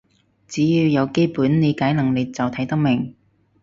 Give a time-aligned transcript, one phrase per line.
[0.47, 3.13] 只要有基本理解能力就睇得明